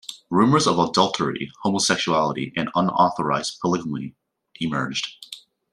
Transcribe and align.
Rumors 0.31 0.65
of 0.65 0.79
adultery, 0.79 1.51
homosexuality, 1.61 2.53
and 2.57 2.71
unauthorized 2.73 3.59
polygamy 3.59 4.15
emerged. 4.59 5.27